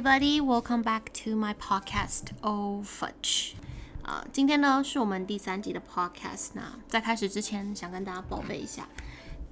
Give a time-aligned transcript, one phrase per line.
[0.00, 2.32] everybody, welcome back to my podcast.
[2.40, 3.52] O fudge.
[4.02, 6.52] 呃，今天呢是我们第三集的 podcast。
[6.54, 8.88] 那在开始之前，想跟大家报备一下，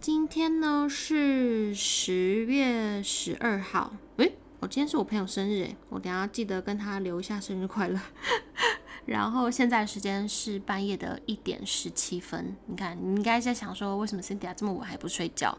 [0.01, 3.93] 今天呢是十月十二号。
[4.17, 8.01] 诶，我今天是我朋友生日，诶，我等下记得跟他留一下生日快乐。
[9.05, 12.57] 然后现在时间是半夜的一点十七分。
[12.67, 15.57] 你看，你应该在想说，为什么 Cynthia 这么晚还不睡觉？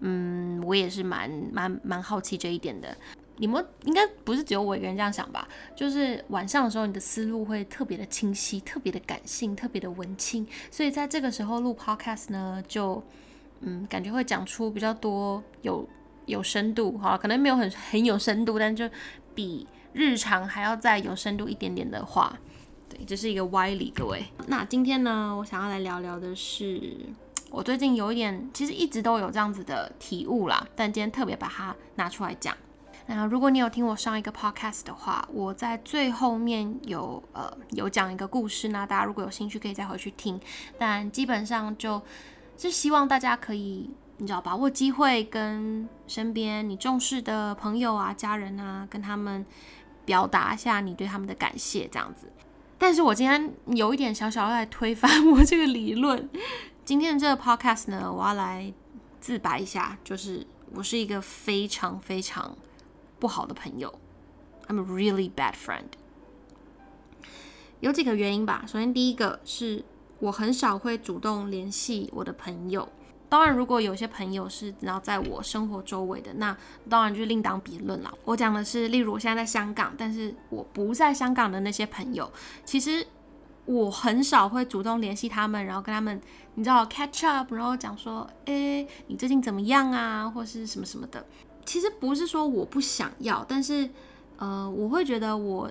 [0.00, 2.96] 嗯，我也是蛮蛮蛮好奇这一点的。
[3.38, 5.48] 你们应该不是只有我一个人这样想吧？
[5.74, 10.46] 就是晚上的时候，你的思路会特别的清晰，特别的感性，特别的文青。
[10.70, 13.02] 所以在这个时候录 podcast 呢，就
[13.60, 15.88] 嗯，感觉会讲出比较多有
[16.26, 18.88] 有深度，好，可能没有很很有深度，但就
[19.34, 22.38] 比日常还要再有深度一点点的话。
[22.88, 24.24] 对，这是一个歪理，各位。
[24.46, 26.96] 那今天呢，我想要来聊聊的是，
[27.50, 32.54] 我最近有一点，其实一直都有这样子的体悟啦，但今天特别把它拿出来讲。
[33.06, 40.40] 那如果你有听我上一个 podcast 的话，我在最后面有呃有讲一个故事，那大家如果有兴趣可以再回去听。
[40.78, 42.00] 但基本上就
[42.56, 49.44] 是希望大家可以，你知道，把握机会跟身边你重视的朋友啊、家人啊，跟他们
[50.04, 52.30] 表达一下你对他们的感谢，这样子。
[52.78, 56.28] 但是我今天有一点小小要来推翻我这个理论。
[56.84, 58.72] 今天的这个 podcast 呢，我要来
[59.20, 62.56] 自白一下，就是我是一个非常非常
[63.22, 63.94] 不好的朋友。
[64.66, 65.92] I'm a really bad friend。
[67.78, 68.64] 有几个原因吧。
[68.66, 69.84] 首先，第一个是
[70.18, 72.88] 我很少会主动联系我的朋友。
[73.28, 76.56] 当然，如果有些朋友是然后在我生活周围的，那
[76.90, 78.12] 当然就另当别论了。
[78.24, 82.28] 我讲的是，例如我现在在香港，但是我不在香港的那些朋友，
[82.64, 83.06] 其实
[83.66, 86.20] 我很少会主动联系他们，然后跟他们，
[86.56, 91.24] 你知道 catch up，然后讲说，哎，你最近怎么样啊，或是什么什么的。
[91.64, 93.88] 其实不是说我不想要，但是
[94.36, 95.70] 呃，我会觉得我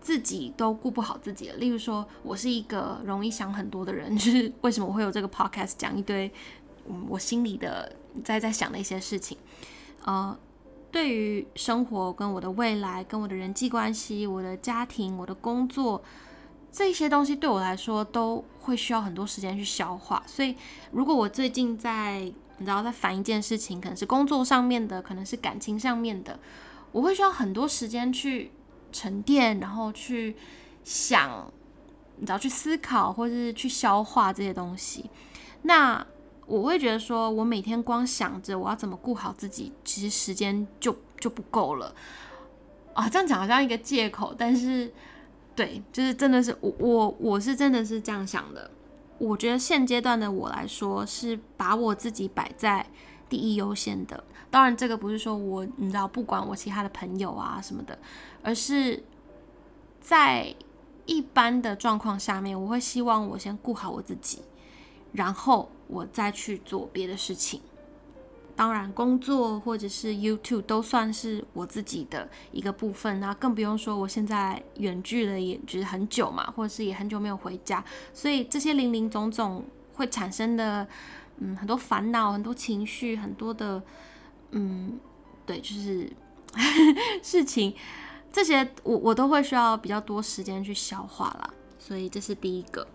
[0.00, 1.56] 自己都顾不好自己了。
[1.56, 6.30] 例如说，我是一个容易想很多的人，就是为什么我会有这个 podcast 讲一堆。
[6.88, 9.36] 嗯，我心里的在在想的一些事情，
[10.04, 10.36] 呃，
[10.90, 16.02] 对于生活跟我的未来，跟我的人际关系、我的家庭、我的工作
[16.72, 20.22] 这些东西，对我来说都会需要很多时间去消化。
[20.26, 20.56] 所以，
[20.90, 26.38] 如果我最近在你知道在烦一件事情，可能是工作上面的，可能是感情上面的，
[26.92, 28.52] 我会需要很多时间去
[28.92, 30.36] 沉淀，然后去
[30.84, 31.50] 想，
[32.18, 35.08] 你知道去思考，或是去消化这些东西。
[35.62, 36.06] 那
[36.46, 41.94] 我会觉得说，我每天光想着我要怎么顾好自己，其实时间就就不够了
[42.92, 43.08] 啊。
[43.08, 44.92] 这样讲好像一个借口，但是
[45.56, 48.70] 对，就是真的是我我我是真的是这样想的。
[49.20, 52.84] 我觉得现阶段的我来说，是把我自己摆在
[53.28, 54.24] 第一优先的。
[54.50, 57.98] 当然，这个不是说我你知道不管我其他的朋友啊什么的，
[58.42, 59.04] 而是
[60.00, 60.54] 在
[61.04, 64.40] 一般的状况下面，我会希望我先顾好我自己。
[65.12, 67.60] 然后我再去做别的事情，
[68.60, 73.18] 当然工作或者是 YouTube 都算是我自己的一个部分。
[73.18, 77.82] 那更不用说我现在远距了，也就是很久嘛，或者是也很久没有回家，
[78.12, 80.86] 所以这些零零总总会产生的，
[81.38, 83.82] 嗯，很多烦恼、很多情绪、很多的，
[84.50, 85.00] 嗯，
[85.46, 86.12] 对，就是
[87.24, 87.74] 事情，
[88.30, 91.50] 这些我我都会需要比较多时间去消化啦。
[91.78, 92.86] 所以这是第一个。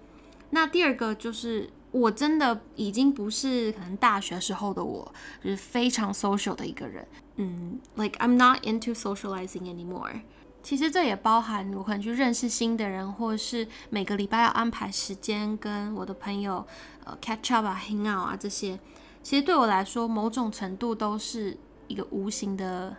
[0.51, 1.67] 那第二个就是。
[1.95, 5.09] 我真的已经不是可能大学时候的我，
[5.41, 7.07] 就是非常 social 的一个人。
[7.37, 10.19] 嗯，like I'm not into socializing anymore。
[10.61, 16.67] 其实这也包含我可能去认识新的人，或者是每个礼拜要安排时间跟我的朋友
[17.05, 18.77] 呃 catch up 啊、hang out 啊这些。
[19.23, 21.57] 其实对我来说，某种程度都是
[21.87, 22.97] 一个无形的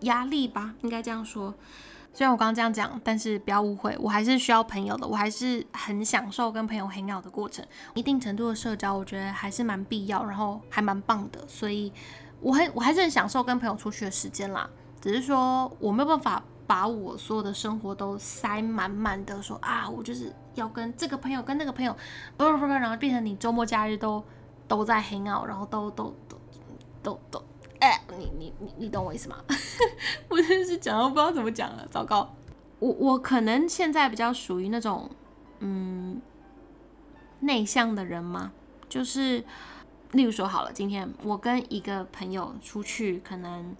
[0.00, 1.54] 压力吧，应该这样说。
[2.16, 7.62] 虽然我刚刚这样讲，但是不要误会，我还是需要朋友的，我还是很享受跟朋友 hang out 的过程。
[7.92, 11.46] 一定程度的社交，我觉得还是蛮必要，然后还蛮棒的。
[11.46, 11.92] 所以，
[12.40, 14.66] 我很我还是很享受跟朋友出去的时间啦。
[14.98, 21.94] 只是说，我没有办法把我所有的生活都塞满满的，说啊，我就是要跟这个朋友跟那个朋友，
[22.38, 24.24] 不不不，然后变成你周末假日都
[24.66, 26.38] 都在 hang out，然后都都都
[27.02, 27.44] 都都。
[28.16, 29.36] 哎，你你你你懂我意思吗？
[30.28, 32.34] 我真是讲到不知道怎么讲了，糟糕。
[32.78, 35.10] 我我可能现在比较属于那种
[35.60, 36.20] 嗯
[37.40, 38.52] 内向的人嘛？
[38.88, 39.44] 就是
[40.12, 43.74] 例如说好了，今天我跟一个朋友出去，可能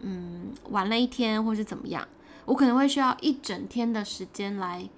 [0.00, 2.06] 嗯玩了一天，或是怎么样，
[2.46, 4.88] 我可能会需要一整天的时间来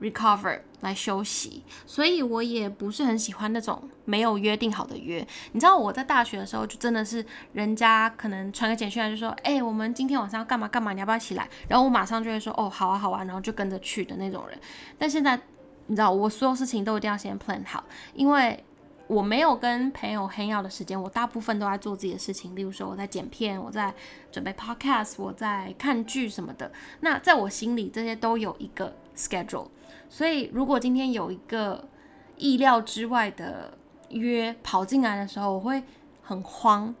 [0.00, 5.26] recover 来休息，所以我也不是很喜欢那种没有约定好的约。
[5.52, 11.48] 你知道我在大学的时候，就真的是人家可能传个简讯来就说，哎，我们今天晚上要干嘛干嘛，你要不要起来？
[11.68, 14.58] 然后我马上就会说，哦，好啊好啊，然后就跟着去的那种人。
[14.98, 15.40] 但现在
[15.86, 17.82] 你知道，我所有事情都一定要先 plan 好，
[18.12, 18.62] 因为
[19.06, 23.94] 我没有跟朋友 hang out 的时间，我大部分都在做自己的事情，例如说我在剪片，我在
[24.30, 26.70] 准备 podcast，我在看剧什么的。
[27.00, 29.68] 那在我心里，这些都有一个 schedule。
[30.08, 31.88] 所以，如果今天有一个
[32.36, 33.76] 意料之外的
[34.10, 35.82] 约跑进来的时候，我会
[36.22, 36.94] 很慌。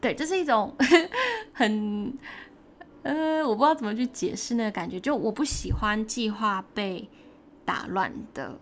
[0.00, 0.74] 对，这是一种
[1.52, 2.16] 很
[3.02, 7.08] 呃，我不知道怎么去解释那个感觉，就我不喜欢计划被
[7.64, 8.58] 打乱的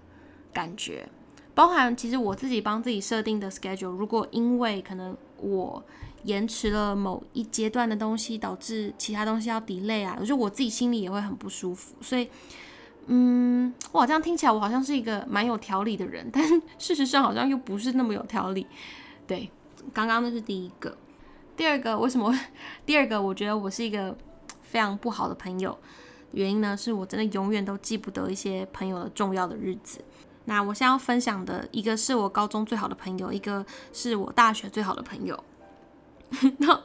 [0.52, 1.08] 感觉。
[1.54, 5.82] 包含其实我自己帮自己设定的 schedule，如果因为可能我
[6.24, 12.28] 延迟了某一阶段的东西，导致其他东西要 delay 啊，我就我自己心里也会很不舒服，所以。
[13.10, 16.44] 嗯，哇，这样听起来我好像是一个蛮有条理的人，但
[16.78, 18.66] 事实上好像又不是那么有条理。
[19.26, 19.50] 对，
[19.94, 20.94] 刚刚那是第一个，
[21.56, 22.38] 第二个为什么？
[22.84, 24.14] 第二个我觉得我是一个
[24.60, 25.78] 非常不好的朋友，
[26.32, 30.04] 原因呢是我真的永远都记不得一些朋友的重要的日子。
[30.44, 35.42] 那我现在要分享的一个是我高中最好的朋友，一个是我大学最好的朋友。
[36.58, 36.78] 那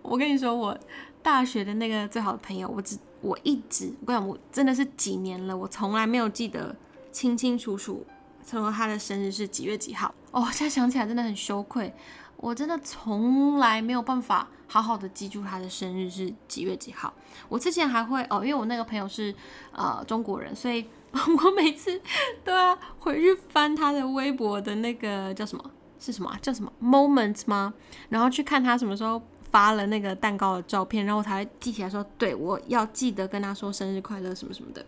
[0.00, 0.78] 我跟你说，我
[1.22, 2.96] 大学的那个最好的朋友，我只。
[3.24, 6.76] 我一直，我跟你讲，我真的是几年了，我从来没有记得
[7.10, 8.04] 清清楚楚，
[8.46, 10.14] 说他的生日是几月几号。
[10.30, 11.90] 哦，现在想起来真的很羞愧，
[12.36, 17.14] 我真的从来没有办法好好的记住他的生日是几月几号。
[17.48, 19.34] 我之前还会哦，因为我那个朋友是
[19.72, 21.98] 呃中国人，所以 我每次
[22.44, 27.72] 都要回去翻他的微博的那个叫什么是什么叫什么 moment 吗？
[28.10, 29.22] 然后去看他什么时候。
[29.54, 34.84] 发了那个蛋糕的照片，然后我才记起来说，对我要记得跟他说生日快乐什么什么的。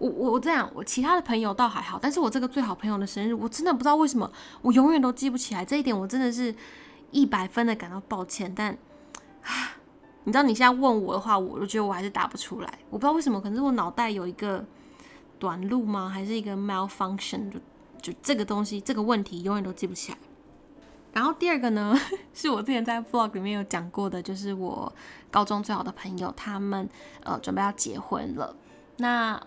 [0.00, 4.28] 我我我这样，我其他的朋友倒还好，但是我这个最好朋友的生日，我真的不知道为什么，
[4.62, 5.64] 我永远都记不起来。
[5.64, 6.52] 这一点我真的是
[7.12, 8.52] 一百分的感到抱歉。
[8.52, 8.76] 但，
[10.24, 12.78] 你知道你现在问我的话，我就觉得我还是答不出来。
[12.90, 14.64] 我不知道为什么，可能是我脑袋有一个
[15.38, 16.08] 短路吗？
[16.08, 17.48] 还是一个 malfunction？
[17.48, 17.60] 就
[18.02, 20.18] 就这个东西，这个问题永远都记不起来。
[21.12, 21.98] 然后第二个呢，
[22.32, 24.92] 是我之前在 vlog 里面有讲过的，就是我
[25.30, 26.88] 高中最好的朋友，他们
[27.24, 28.54] 呃准备要结婚了。
[28.98, 29.40] 那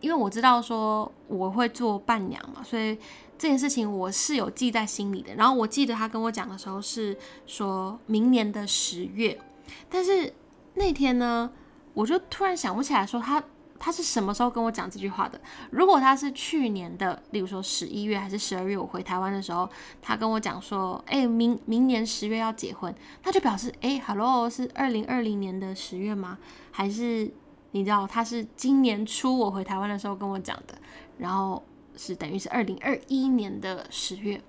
[0.00, 2.94] 因为我知道说我会做伴娘嘛，所以
[3.38, 5.34] 这件事情我是有记在心里的。
[5.34, 7.16] 然后我记得他跟我讲的时候是
[7.46, 9.40] 说明年的十月，
[9.88, 10.32] 但是
[10.74, 11.50] 那天呢，
[11.94, 13.42] 我就突然想不起来说他。
[13.78, 15.40] 他是什么时候跟我讲这句话的？
[15.70, 19.68] 如果他是去年的，例如说十一月还是十二月，我回台湾的时候，
[20.02, 26.38] 他跟我讲说，哎，明明年十月要结婚，他就表示，哎，Hello，是二零二零年的十月吗？
[26.70, 27.30] 还是
[27.70, 30.76] 你知道他是今年初我回台湾的时候跟我讲的，
[31.18, 31.62] 然后
[31.96, 34.42] 是等于是二零二一年的十月，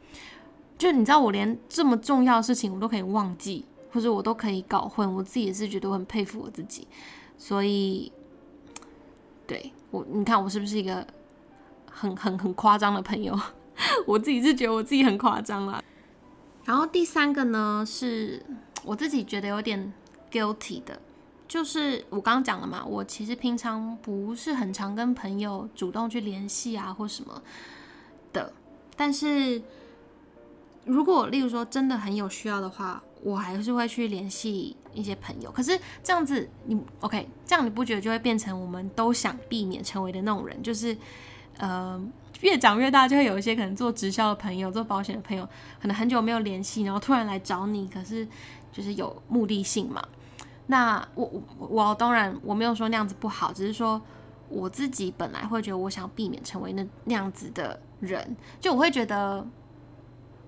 [0.77, 6.87] 就你知道我连这么重要的事情我都可以忘记，或者我都可以搞混，我自己也是觉得我很佩服我自己，
[7.37, 8.11] 所以。
[9.49, 11.03] 对我，你看我是不是一个
[11.89, 13.37] 很很很夸张的朋友？
[14.05, 15.81] 我自己是觉得我自己很夸张啦。
[16.65, 18.45] 然后第三个呢，是
[18.85, 19.91] 我自己觉得有点
[20.31, 21.01] guilty 的，
[21.47, 27.41] 就是我刚刚讲了嘛，我其实平常不是很常跟朋友主动去联系啊，或什么
[28.31, 28.53] 的。
[28.95, 29.59] 但是
[30.85, 40.61] 如果例如说真的很有需要的话，我还是会去联系一些朋友，可是这样子你 OK，这样你不觉得就会变成我们都想避免成为的那种人？
[40.61, 40.95] 就是，
[41.57, 42.01] 呃，
[42.41, 45.47] 越长越大，就会有一些可能做直销的朋友、做保险的朋友，
[45.81, 48.27] 可能很久没有联系，然后突然来找你，可是
[48.71, 50.03] 就是有目的性嘛。
[50.67, 51.25] 那我
[51.57, 54.01] 我我当然我没有说那样子不好，只是说
[54.49, 59.45] 我自己本来会觉得我想避免成为那那样子的人，就我会觉得。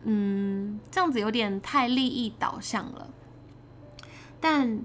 [0.04, 3.08] 嗯，这样子有点太利益导向了。
[4.42, 4.84] 但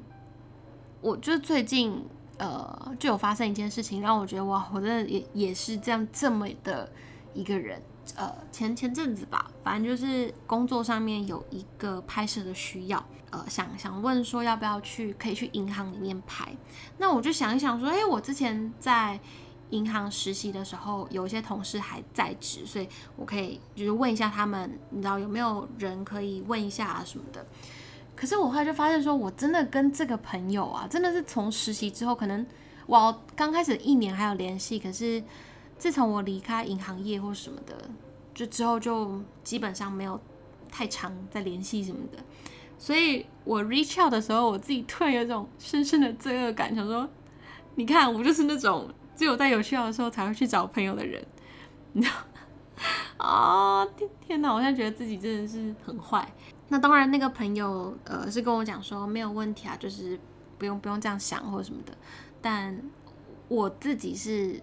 [1.01, 2.05] 我就最近
[2.39, 6.89] 呃就有发生一件事情，让我觉得哇，我真的也也是这样这么的
[7.35, 7.83] 一个人。
[8.15, 16.55] 呃，前前阵子吧，反正就是工作上面有一个拍摄的需要，呃，想想问说要不要去，可以去银行里面拍。
[16.99, 19.19] 那我就想一想说，哎，我之前在。
[19.71, 27.45] 银行实习的时候，有一些同事还在职，所以我可以就是问一下他们，你知道有没有人可以问一下啊什么的。
[28.17, 32.45] 可是我后来就发现，说我真的跟这个朋友啊，真的是从实习之后，可能
[32.87, 35.23] 我刚开始一年还有联系，可是
[35.79, 37.77] 自从我离开银行业或什么的，
[38.35, 40.19] 就之后就基本上没有
[40.71, 42.19] 太长在联系什么的。
[42.79, 47.09] 所以我 reach out 的时候，我自己突然有种深深的罪恶感，想说，
[47.75, 48.89] 你看我就是那种。
[49.17, 51.27] 只有在有需要的时候才会去找朋友的人。
[51.95, 52.15] 你知道？
[53.17, 54.53] 啊，天天哪！
[54.53, 56.31] 我现在觉得自己真的是很坏。
[56.69, 60.19] 那当然，那个朋友呃是跟我讲说没有问题啊，就是
[60.59, 61.93] 不用不用这样想或者什么的。
[62.43, 62.81] 但
[63.49, 64.61] 我自己是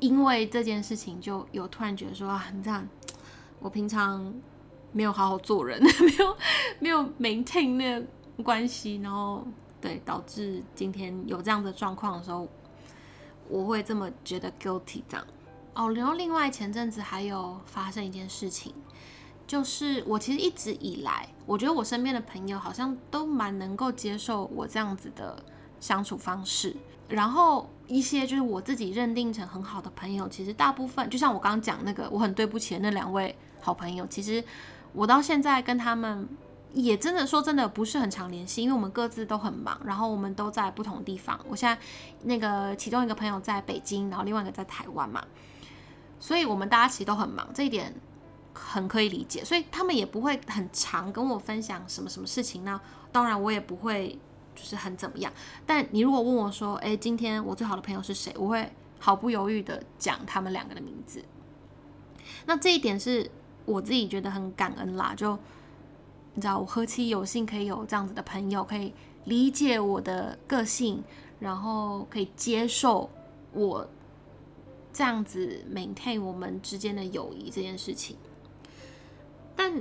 [0.00, 2.86] 因为这件事情就有突然觉得说啊，你这样，
[3.60, 4.34] 我平常
[4.92, 6.36] 没有好好做人， 没有
[6.80, 8.06] 没有 maintain 那个
[8.42, 9.46] 关系，然后
[9.80, 12.48] 对导致今天有这样的状况的时候，
[13.48, 15.26] 我会这么觉得 guilty 这样。
[15.74, 18.72] 哦，然后另外前阵子还有发生一件事情，
[19.46, 25.42] 就是我其实一直以来，我觉得我身边的朋友好像都蛮能够接受我这样子的
[25.78, 26.74] 相处方式。
[27.08, 34.42] 然后一些就是我自己认定成很好的朋友，其实大部分就像我刚刚讲那个，我很对不起的那两位好朋友，其实
[34.92, 36.28] 我到现在跟他们
[36.72, 41.38] 也真的说真的不是很常联系，因为我们各自都很忙，然后我们都在不同地方。
[41.48, 41.80] 我现在
[42.24, 45.24] 那个其中一个朋友在北京，然后另外一个在台湾嘛。
[46.18, 47.94] 所以，我们大家其实都很忙，这一点
[48.56, 49.44] 很可以理解。
[49.44, 52.80] 所以，他们也不会很常跟我分享什么什么事情那？
[53.12, 54.18] 当然，我也不会
[54.54, 55.32] 就是很怎么样。
[55.66, 58.34] 但你如果问我说，哎，今天我最好的朋友是谁？
[58.38, 61.22] 我会毫不犹豫的讲他们两个的名字。
[62.46, 63.30] 那这一点是
[63.64, 65.14] 我自己觉得很感恩啦。
[65.14, 65.38] 就
[66.34, 68.92] 你知道，我何其有幸可以有这样子的朋友，可以
[69.24, 71.04] 理解我的个性，
[71.38, 73.10] 然后可以接受
[73.52, 73.86] 我。
[74.92, 78.16] 这样子 maintain 我们之间的友谊这件事情，
[79.56, 79.72] 但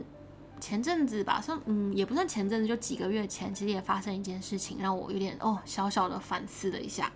[0.60, 7.12] 前阵子吧，算嗯，也不算前阵子，就几个月前，其实也发生一件事情，让我有点哦小小的反思了一下。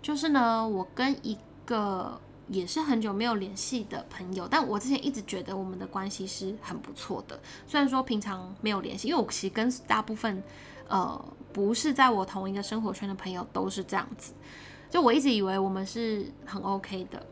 [0.00, 7.40] 就是呢，我跟一个也是很久没有联系的朋友，但我之前一直觉得我们的关系是很不错的。
[7.66, 10.42] 虽然说平常没有联系，因为我其实跟大部分
[10.88, 11.20] 呃
[11.52, 14.34] 不是在我同一个生活圈的朋友都是这样子。
[14.88, 17.26] 就我一直以为我们是很 OK 的，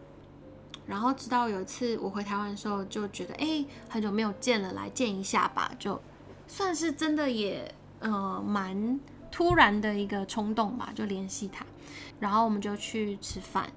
[0.87, 6.01] 然后直到有一次我回台湾的时候，就觉得哎，很久没有见了，来见一下吧，就
[6.47, 9.01] 算是真的也呃蛮
[9.31, 11.67] 突然的一个冲动吧，就联系他，
[12.21, 13.71] 然后我们就去吃饭。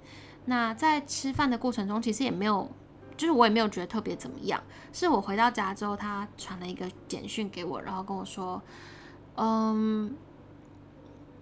[0.46, 2.70] 那在吃饭的过程中，其实也没有，
[3.18, 4.62] 就是我也没有觉得特别怎么样。
[4.94, 8.62] 是我回到家之后，他传了一个简讯给我，然后跟我说，
[9.36, 10.16] 嗯，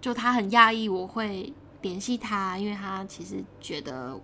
[0.00, 1.52] 就他很讶异我会。
[1.80, 4.18] 联系他，因为他其实觉得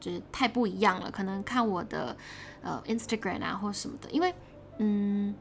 [0.00, 2.16] 就是太不一样了，可能看我的
[2.62, 4.34] 呃 Instagram 啊或什么的，因为
[4.78, 5.34] 嗯，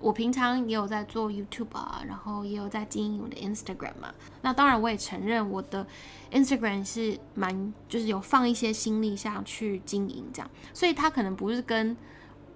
[0.00, 4.14] 我平常也有在做 YouTube 啊，然后也有在经营我的 Instagram 嘛。
[4.42, 5.86] 那当然我也承认我的
[6.32, 11.96] Instagram 是蛮就是有放一些心力下去经营这样，所以他可能不是跟。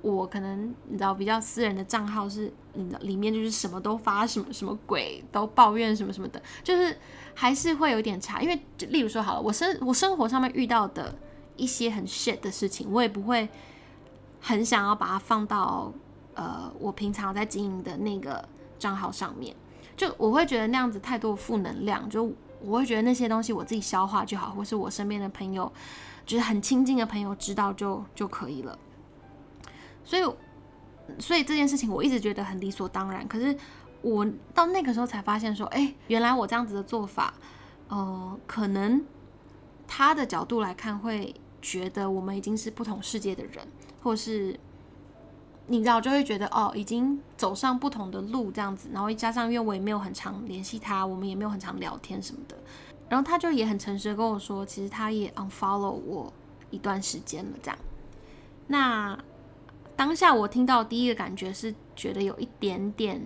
[0.01, 6.97] 我可能你知道比较私人的账号是，嗯，里面就是什么都发什么什么鬼，都抱怨什么什么的，就是
[7.35, 8.41] 还是会有点差。
[8.41, 8.57] 因为
[8.91, 11.13] 例如说好了，我生我生活上面遇到的
[11.59, 13.47] 一些很 shit 的事情，我也不会
[14.41, 15.93] 很想要把它放到
[16.35, 18.49] 呃我平常在经营的那个
[18.79, 19.55] 账号上面。
[19.97, 25.71] 就我会觉得那样子太多负能量，就我会觉得那些东西我自己消化就好，或是我身边的朋友，
[26.25, 28.79] 就是很亲近的朋友知道就就可以了。
[30.05, 30.23] 所以，
[31.19, 33.27] 所以这件事情我一直觉得很理所当然。
[33.27, 33.57] 可是
[34.01, 34.25] 我
[34.55, 37.35] 到那个时候才发现，说，哎，原来我这样子的做法，
[37.89, 39.05] 呃，可能
[39.89, 43.67] 他的角度来看会觉得我们已经是不同世界的人，
[44.03, 44.59] 或是
[45.67, 48.89] 你知道，就会觉得哦，已经走上不同的路这样子。
[48.93, 52.57] 然后加上，因为我也没有很常联系他，我们也没有很常聊天什么的。
[53.09, 56.33] 然后他就也很诚实的跟我说，其实他也 unfollow 我
[56.71, 57.79] 一段时间了，这样。
[58.67, 59.19] 那。
[59.97, 63.21] 当下我听到第一个感觉是觉得有一点点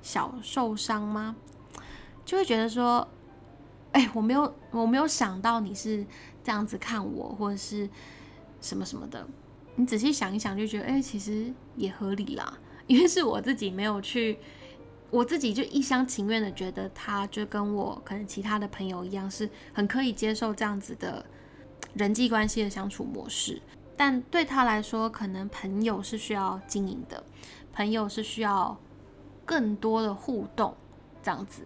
[0.00, 1.36] 小受伤吗？
[2.24, 3.06] 就会觉得说，
[3.92, 6.02] 哎，我没有我没有想到你是
[6.44, 7.88] 这样子看我，或者是
[8.60, 9.26] 什么什么的。
[9.76, 14.38] 你仔细想一想，就觉得哎，其实也合理啦， 因为是我自己没有去，
[15.10, 21.24] 我自己就一厢情愿的觉得他就跟我可能其他的朋友一样，是很可以接受这样子的
[21.94, 23.60] 人际关系的相处模式。
[23.96, 27.24] 但对他来说，可能朋友是需要经营的，
[27.72, 28.78] 朋友是需要
[29.44, 30.76] 更多的互动，
[31.22, 31.62] 这样子。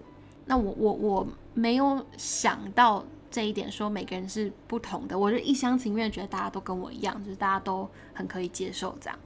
[0.46, 9.18] 那我我我没有想到这一点，说每个人是不同的，我就一厢情愿觉得大家都跟我一样，就是大家都很可以接受这样。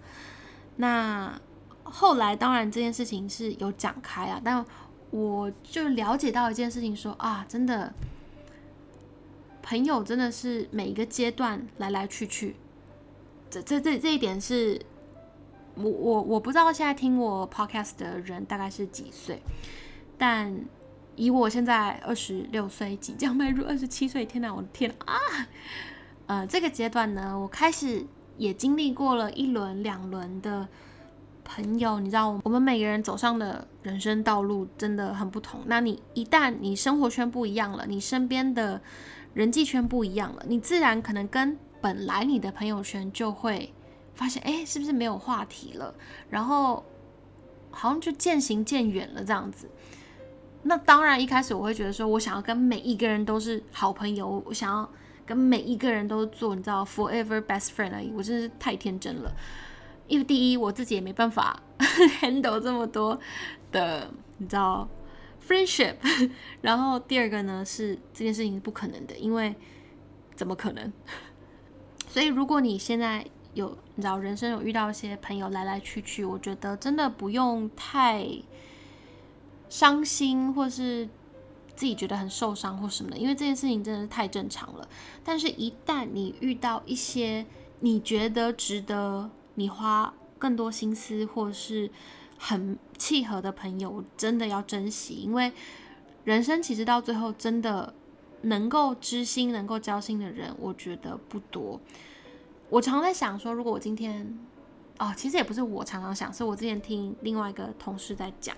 [0.76, 1.40] 那
[1.82, 4.64] 后来当然这件事情是有讲开啊，但
[5.11, 7.92] 我就了解到一件事情，说啊，真的
[9.62, 12.56] 朋友真的是每一个阶段来来去去。
[13.50, 14.80] 这这这这一点是，
[15.75, 19.42] 我我我不知道现在听我 podcast 的人大概是几岁，
[20.16, 20.54] 但
[21.16, 25.16] 以我现在二十六岁，即将迈入二十七岁，天哪，我的天啊！
[26.26, 28.07] 呃，这个阶段呢，我开始
[28.38, 30.66] 也经历过了一轮、两轮的
[31.45, 35.61] 朋友，你知道，我们每个人走上的人生道路真的很不同。
[35.66, 38.81] 那你一旦你生活圈不一样了，你身边的
[39.35, 43.73] 人际圈不一样了，你自然可能跟本来你的朋友圈就会
[44.14, 45.95] 发现，哎，是不是没有话题了？
[46.31, 46.83] 然后
[47.71, 49.69] 好像就渐行渐远了这样子。
[50.64, 54.88] 那当然，一开始我会觉得说，我想要跟每一个人都是好朋友，我想要
[55.26, 58.12] 跟每一个人都做，你知道，forever best friend 而已。
[58.16, 59.35] 我真是太天真了，
[60.07, 61.61] 因为第一，我自己也没办法
[62.21, 63.19] handle 这么多
[63.73, 64.88] 的，你知道
[65.45, 65.97] ，friendship。
[66.62, 69.54] 然后第二个呢，是这件事情是不可能的，因为
[70.37, 70.92] 怎么可能？
[72.07, 78.25] 所以如果你现在有，你知道，人生有遇到一些朋友来来去去，我觉得真的不用太。
[79.73, 81.09] 伤心，或是
[81.75, 84.87] 自己觉得很受伤或什么的，因为这件事情真的是太正常了。
[85.25, 87.47] 但是，一旦你遇到一些
[87.81, 91.91] 你觉得值得你花更多心思，或是
[92.37, 95.50] 很契合的朋友，真的要珍惜，因为
[96.25, 97.95] 人生其实到最后，真的
[98.43, 101.81] 能够知心、能够交心的人，我觉得不多。
[102.69, 104.38] 我常在想说，如果我今天，
[104.99, 108.55] 哦，其实也不是我常常想，是我之前听另外一个同事在讲。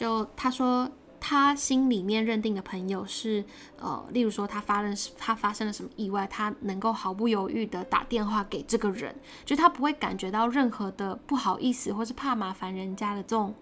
[0.00, 0.90] 就他说，
[1.20, 3.44] 他心里面认定的朋友是，
[3.78, 9.14] 呃，例如说他发生他发生了什么意外，他能够毫不犹豫的打电话给这个人，
[9.44, 13.54] 就他不会感觉到任何的不好意思或是怕麻烦人家的这种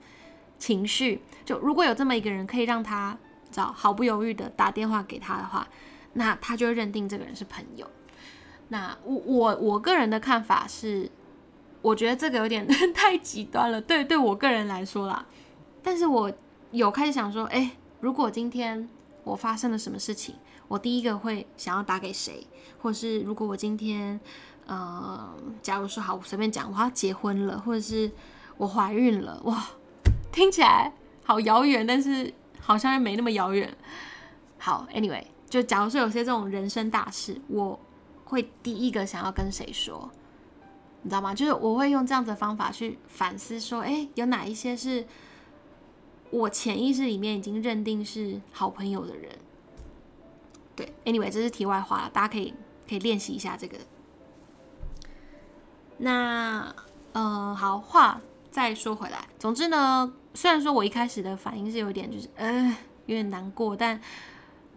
[0.60, 1.20] 情绪。
[1.44, 3.18] 就如果有这么一个人可以让他
[3.50, 5.66] 找毫不犹豫的打电话给他的话，
[6.12, 7.90] 那他就认定这个人是朋友。
[8.68, 11.10] 那我我我个人的看法是，
[11.82, 12.64] 我觉得这个有点
[12.94, 13.80] 太极端了。
[13.80, 15.26] 对，对我个人来说啦。
[15.88, 16.30] 但是我
[16.70, 17.70] 有开始想说，哎，
[18.02, 18.86] 如果今天
[19.24, 20.34] 我发生了什么事情，
[20.68, 22.46] 我第一个会想要打给谁？
[22.78, 24.20] 或者是如果我今天，
[24.66, 28.12] 呃，假如说好，我随便讲，我要结婚了，或者是
[28.58, 29.64] 我怀孕了，哇，
[30.30, 30.92] 听起来
[31.24, 33.74] 好遥远，但是好像又没那么遥远。
[34.58, 37.80] 好，anyway，就假如说有些这种人生大事，我
[38.26, 40.10] 会第一个想要跟谁说？
[41.00, 41.34] 你知道吗？
[41.34, 45.06] 就是我会用这样子的方法去反思，说，哎，有哪一些是。
[46.30, 49.30] 我潜意识里面已经认定是好朋友的人，
[50.76, 52.52] 对，anyway，这是题外话了，大家可以
[52.88, 53.78] 可以练习一下这个。
[55.98, 56.74] 那，
[57.12, 64.00] 呃，好话再说回来，总之呢，虽然说我一开始的反应是有点就是，呃，有点难过，但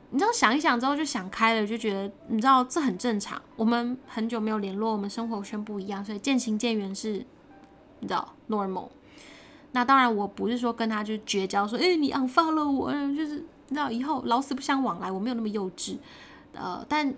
[0.09, 3.41] 你知道想一想之后就想开了，就觉得你知道这很正常。
[3.55, 7.25] 我们很久没有联络，我们生活圈不一样，所以渐行渐远是，
[7.99, 8.89] 你知道，normal。
[9.73, 15.97] 那当然，我不是说跟他就绝交，说哎，你 unfollow 我，就是那以后老死不相往来，我没有那么幼稚，
[16.53, 17.13] 呃，但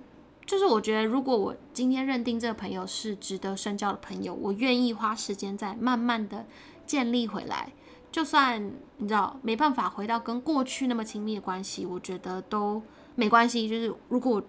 [0.46, 6.46] 就是我觉得，如果我今天认定这个朋友是值得深交的朋友，我愿意花时间再慢慢的
[6.86, 7.72] 建立回来，
[8.12, 12.82] 就算你知道没办法回到跟过去那么亲密的关系，我觉得都
[13.16, 14.44] 没关系，就是如果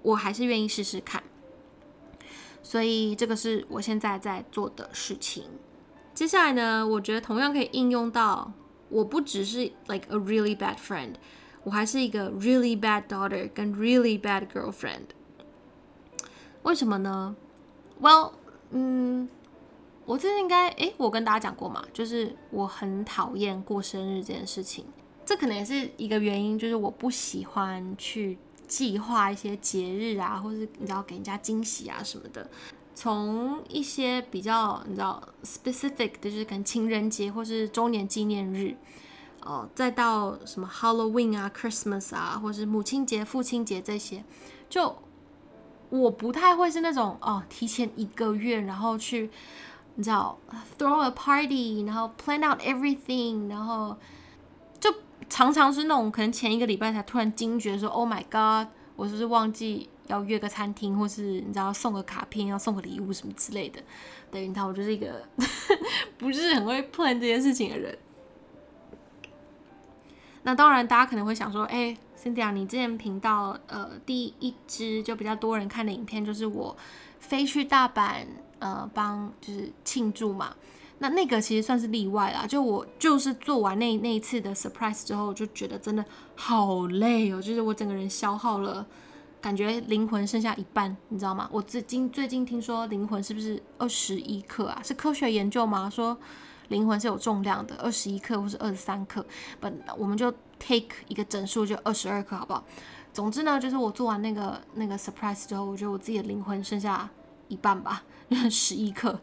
[0.00, 1.22] 我还是愿意试试看，
[2.62, 5.44] 所以这个是我现在在做的事情。
[6.20, 8.52] 接下来呢，我觉得同样可以应用到，
[8.90, 11.14] 我不只是 like a really bad friend，
[11.64, 15.06] 我还是一个 really bad daughter 跟 really bad girlfriend。
[16.64, 17.34] 为什么呢
[18.02, 18.32] ？Well，
[18.68, 19.30] 嗯，
[20.04, 24.84] 我最近应该，诶，我跟大家讲过嘛，就是我很讨厌过生日这件事情，
[25.24, 28.36] 这可能也是一个原因，就是我不喜欢去
[28.68, 32.50] 计划一些节日啊，或是你知道给人家惊喜啊什么的。
[32.94, 38.76] 从一些比较你知道 specific 的，就是可能情人节或是周年纪念日，
[39.42, 44.22] 哦，再到什么 Halloween 啊、Christmas 啊，或是母亲节、父亲节这些，
[44.68, 44.94] 就
[45.88, 49.30] 我不太会是那种哦，提前一个月然后去
[49.94, 50.38] 你知道
[50.78, 53.96] throw a party，然后 plan out everything，然后
[54.78, 54.92] 就
[55.28, 58.68] 常常是那种可能前一个礼拜才突然惊觉说 Oh my God，
[59.00, 59.88] 我是不是忘记？
[60.08, 63.80] 要约个餐厅，或是你知道送个卡片，要送个礼物什么之类的。
[64.30, 65.24] 对，你看，我就是一个
[66.18, 67.96] 不是很会 plan 这件事情的人。
[70.42, 76.76] 那当然，大家可能会想说，哎，Cynthia，你之前频道呃第一支就比较多人看的影片，就是我
[77.20, 78.26] 飞去大阪
[78.58, 80.54] 呃帮就是庆祝嘛。
[81.02, 86.04] 那那个其实算是例外啦，就我就是做完那那一次的 surprise 之后，就觉得真的
[86.36, 88.86] 好累哦，就是我整个人消耗了。
[89.40, 91.48] 感觉灵魂剩下一半，你知道吗？
[91.50, 94.82] 我最近最近听说灵魂是不是二十一克啊？
[94.84, 95.88] 是科学研究吗？
[95.88, 96.14] 说
[96.68, 99.24] 灵魂是有重量的，二十一克或是二十三克。
[99.58, 102.62] 本我们就 take 一个整数就二十二克，好不好？
[103.14, 107.08] 总之呢，就是我做完那个那个 surprise 之后，我觉得我自己的灵魂剩下
[107.48, 108.04] 一半吧，
[108.50, 109.18] 十一克，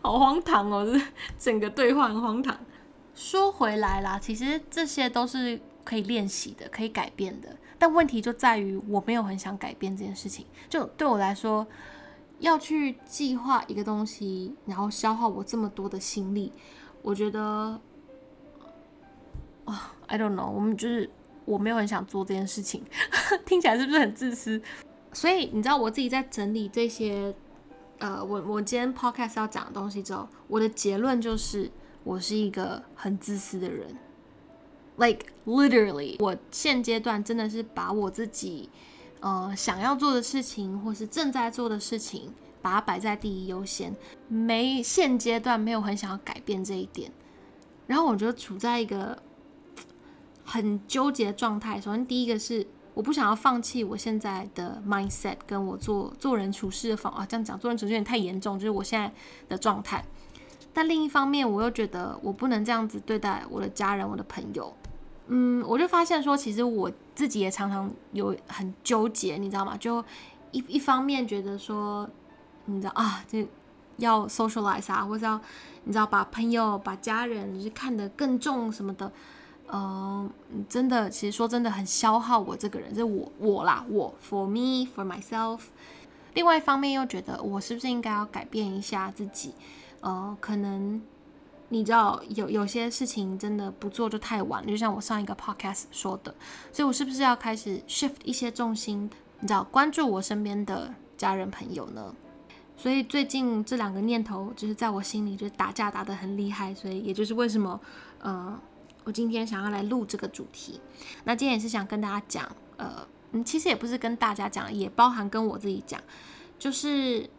[0.00, 0.84] 好荒唐哦！
[0.84, 1.00] 这
[1.38, 2.58] 整个兑换荒唐。
[3.14, 7.48] 说回来啦，其实这些都是可以练习的，可以改变的。
[7.78, 10.46] 但问题就在于我没有很想改变这件事情。
[10.68, 11.66] 就对我来说，
[12.38, 16.52] 要去计划一个东西，然后消耗我这么多的心力，
[17.02, 17.80] 我觉得，
[19.64, 21.10] 啊，I don't know，我们就是
[21.44, 22.84] 我没有很想做这件事情，
[23.44, 24.60] 听起来是不是很自私？
[25.12, 27.34] 所以你知道我自己在整理这些，
[27.98, 31.70] 呃，我我今天 podcast 要讲的东西之后，我的结论就是。
[32.04, 33.94] 我是一个很自私的人
[34.96, 38.70] ，like literally，我现阶段真的是把我自己
[39.20, 42.32] 呃想要做的事情，或是正在做的事情，
[42.62, 43.94] 把它摆在第一优先，
[44.26, 47.12] 没现阶段没有很想要改变这一点，
[47.86, 49.20] 然后我觉得处在一个
[50.44, 51.78] 很纠结的状态。
[51.78, 52.66] 首先第一个是
[52.98, 59.12] 我不想要放弃我现在的 mindset，跟我做做人处事的方啊，这样讲做人处事有点太严重，就是我现在
[59.48, 60.04] 的状态。
[60.72, 64.74] 但另一方面，我又觉得我不能这样子对待我的家人、我的朋友。
[65.28, 69.76] 嗯，我就发现说，其实我自己也常常有很纠结，你知道吗？
[69.76, 70.04] 就
[70.50, 72.10] 一一方面觉得说，
[72.64, 73.46] 你知道啊，就
[73.98, 75.40] 要 socialize 啊，或者要
[75.84, 79.12] 你知道把朋友、把家人就是看得更重什么的。
[79.70, 80.30] 嗯，
[80.68, 85.60] 真的，其实说真的很消耗我这个人，是我我啦，我 for me for myself。
[86.34, 89.52] 另外一方面又觉得，我是不是应该要改变一下自己？
[90.00, 91.02] 呃，可能
[91.68, 96.34] 你知道有有些事情真的不做就太晚了，就像我上一个 podcast 说的，
[96.72, 102.14] 所以我是不是要开始 shift 一些重心，你知道关注我身边的家人朋友呢？
[102.76, 107.78] 所以最近这两个念头就是在我心里就是打架打得很厉害，所以也就是为什么
[108.20, 108.56] 呃
[109.08, 110.78] 我今天想要来录这个主题。
[111.24, 115.98] 那今天也是想跟大家讲，呃，嗯，其实也不是跟大家讲，也包含跟我自己讲，
[116.58, 117.30] 就是。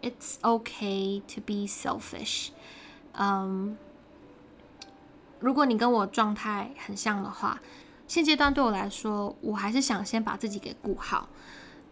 [0.00, 2.50] It's okay to be selfish。
[3.14, 3.76] 嗯，
[5.40, 7.60] 如果你跟我状态很像的话，
[8.06, 11.28] 现阶段对我来说，我还是想先把自己给顾好。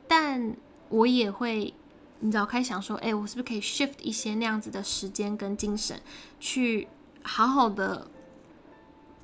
[0.07, 0.55] 但
[0.89, 1.75] 我也会，
[2.21, 6.01] 你知道，开始想说，哎，我是不是可以 shift 一些那样子的时间跟精神，
[6.39, 6.87] 去
[7.25, 8.07] 好好的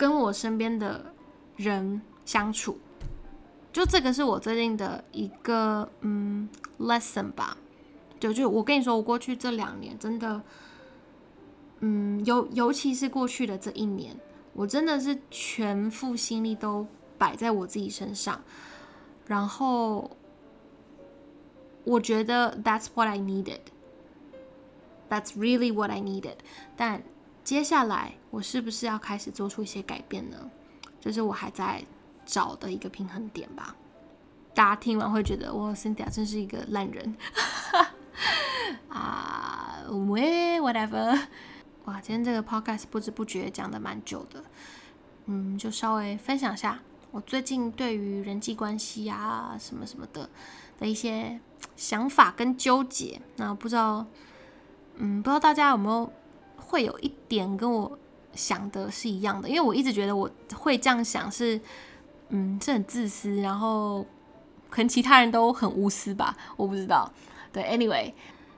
[0.02, 1.14] 跟我身边的
[1.54, 2.76] 人相处？
[3.72, 6.48] 就这个是我最近的一个嗯
[6.80, 7.56] lesson 吧。
[8.18, 10.42] 就就我跟你说，我过去这两年真的，
[11.78, 14.16] 嗯，尤尤其是过去的这一年，
[14.54, 16.84] 我真的是全副心力都
[17.16, 18.42] 摆在我自己身上，
[19.28, 20.10] 然后
[21.84, 26.38] 我觉得 that's what I needed，that's really what I needed。
[26.76, 27.04] 但
[27.44, 30.50] 接下来我是不是要开始做出一些改变呢？
[31.00, 31.84] 这是我还在
[32.24, 33.74] 找的一个平衡点吧。
[34.54, 37.16] 大家听完会觉得，哇，Cynthia 真是一个烂人。
[38.88, 41.18] 啊，喂，whatever，
[41.86, 44.44] 哇，今天这个 podcast 不知不觉讲的蛮久的，
[45.26, 46.78] 嗯，就稍微分享下
[47.10, 50.28] 我最近对于人际关系啊什么什么的
[50.78, 51.40] 的一些
[51.74, 53.20] 想法跟纠结。
[53.36, 54.06] 那不知道，
[54.96, 56.12] 嗯，不知道大家有没有
[56.72, 57.98] 会有一点跟我
[58.32, 59.46] 想的是一样的？
[59.46, 61.60] 因为我一直觉得我会这样想是，
[62.30, 64.06] 嗯，是很自私，然后
[64.70, 67.12] 可能其他人都很无私吧，我不知道。
[67.52, 68.14] 对，Anyway，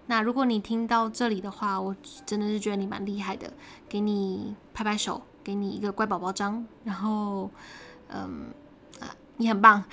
[0.06, 3.52] 那如果你听到这里的话，我真的是觉得你蛮厉害的，
[3.88, 7.50] 给你拍拍手，给你一个乖宝宝章，然后，
[8.06, 8.54] 嗯，
[9.00, 9.82] 啊，你很棒。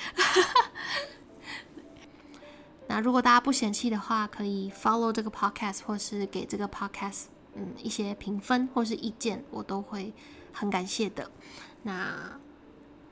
[2.86, 7.24] 那如果大家不嫌弃的话，可以 follow 这个 podcast，或是给这个 podcast
[7.56, 10.14] 嗯一些评分或是意见，我都会
[10.54, 11.32] 很感谢的。
[11.84, 12.40] 那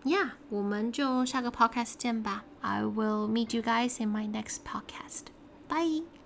[0.03, 2.43] ，Yeah，我们就下个 podcast 见吧。
[2.61, 5.25] I will meet you guys in my next podcast.
[5.67, 6.18] Bye.